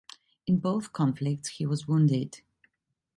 In 0.47 0.57
both 0.57 0.93
conflicts 0.93 1.47
he 1.49 1.67
was 1.67 1.87
wounded. 1.87 2.41